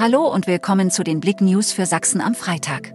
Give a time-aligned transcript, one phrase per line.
[0.00, 2.94] Hallo und willkommen zu den Blick News für Sachsen am Freitag.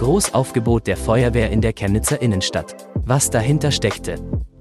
[0.00, 2.74] Großaufgebot der Feuerwehr in der Chemnitzer Innenstadt.
[3.04, 4.16] Was dahinter steckte.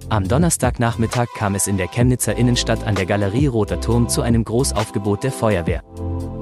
[0.09, 4.43] Am Donnerstagnachmittag kam es in der Chemnitzer Innenstadt an der Galerie Roter Turm zu einem
[4.43, 5.81] Großaufgebot der Feuerwehr.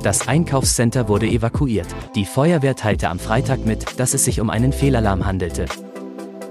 [0.04, 1.88] Das Einkaufscenter wurde evakuiert.
[2.16, 5.66] Die Feuerwehr teilte am Freitag mit, dass es sich um einen Fehlalarm handelte.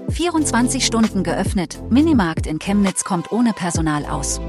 [0.09, 4.41] 24 Stunden geöffnet, Minimarkt in Chemnitz kommt ohne Personal aus.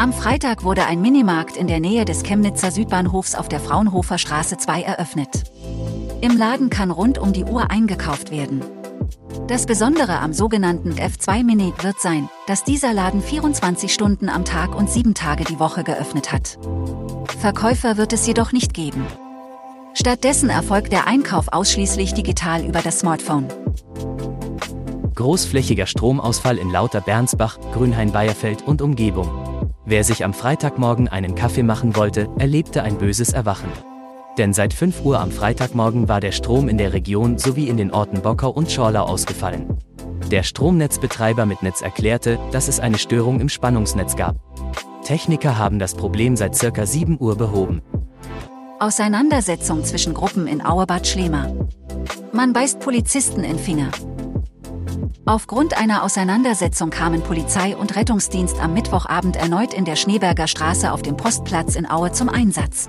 [0.00, 4.56] Am Freitag wurde ein Minimarkt in der Nähe des Chemnitzer Südbahnhofs auf der Fraunhofer Straße
[4.56, 5.28] 2 eröffnet.
[6.20, 8.62] Im Laden kann rund um die Uhr eingekauft werden.
[9.48, 14.76] Das Besondere am sogenannten F2 Mini wird sein, dass dieser Laden 24 Stunden am Tag
[14.76, 16.60] und 7 Tage die Woche geöffnet hat.
[17.40, 19.04] Verkäufer wird es jedoch nicht geben.
[19.94, 23.48] Stattdessen erfolgt der Einkauf ausschließlich digital über das Smartphone.
[25.16, 29.47] Großflächiger Stromausfall in Lauter-Bernsbach, Grünhain-Bayerfeld und Umgebung.
[29.90, 33.72] Wer sich am Freitagmorgen einen Kaffee machen wollte, erlebte ein böses Erwachen.
[34.36, 37.90] Denn seit 5 Uhr am Freitagmorgen war der Strom in der Region sowie in den
[37.90, 39.78] Orten Bockau und Schorlau ausgefallen.
[40.30, 44.36] Der Stromnetzbetreiber mit Netz erklärte, dass es eine Störung im Spannungsnetz gab.
[45.04, 47.80] Techniker haben das Problem seit circa 7 Uhr behoben.
[48.80, 51.50] Auseinandersetzung zwischen Gruppen in Auerbad Schlema.
[52.34, 53.90] Man beißt Polizisten in Finger.
[55.28, 61.02] Aufgrund einer Auseinandersetzung kamen Polizei und Rettungsdienst am Mittwochabend erneut in der Schneeberger Straße auf
[61.02, 62.86] dem Postplatz in Aue zum Einsatz.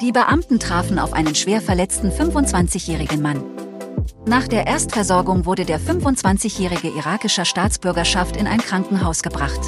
[0.00, 3.44] Die Beamten trafen auf einen schwer verletzten 25-jährigen Mann.
[4.26, 9.60] Nach der Erstversorgung wurde der 25-jährige irakischer Staatsbürgerschaft in ein Krankenhaus gebracht.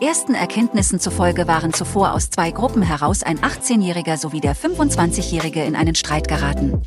[0.00, 5.74] Ersten Erkenntnissen zufolge waren zuvor aus zwei Gruppen heraus ein 18-jähriger sowie der 25-jährige in
[5.74, 6.80] einen Streit geraten.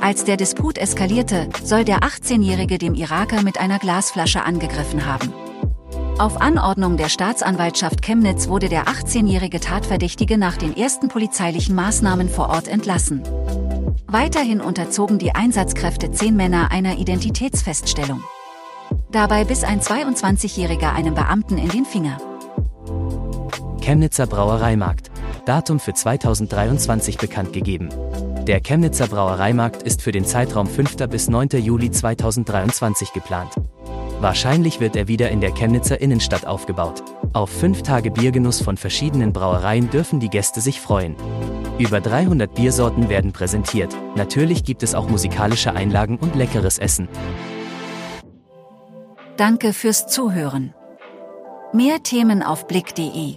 [0.00, 5.32] Als der Disput eskalierte, soll der 18-Jährige dem Iraker mit einer Glasflasche angegriffen haben.
[6.18, 12.48] Auf Anordnung der Staatsanwaltschaft Chemnitz wurde der 18-jährige Tatverdächtige nach den ersten polizeilichen Maßnahmen vor
[12.48, 13.22] Ort entlassen.
[14.06, 18.22] Weiterhin unterzogen die Einsatzkräfte zehn Männer einer Identitätsfeststellung.
[19.10, 22.18] Dabei biss ein 22-Jähriger einem Beamten in den Finger.
[23.80, 25.10] Chemnitzer Brauereimarkt.
[25.44, 27.88] Datum für 2023 bekannt gegeben.
[28.48, 30.96] Der Chemnitzer Brauereimarkt ist für den Zeitraum 5.
[31.10, 31.48] bis 9.
[31.62, 33.52] Juli 2023 geplant.
[34.20, 37.02] Wahrscheinlich wird er wieder in der Chemnitzer Innenstadt aufgebaut.
[37.34, 41.14] Auf fünf Tage Biergenuss von verschiedenen Brauereien dürfen die Gäste sich freuen.
[41.78, 43.94] Über 300 Biersorten werden präsentiert.
[44.16, 47.06] Natürlich gibt es auch musikalische Einlagen und leckeres Essen.
[49.36, 50.72] Danke fürs Zuhören.
[51.74, 53.36] Mehr Themen auf blick.de